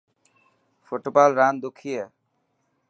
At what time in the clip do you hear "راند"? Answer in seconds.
1.39-1.57